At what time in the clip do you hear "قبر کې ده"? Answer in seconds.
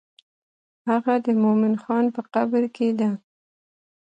2.33-3.09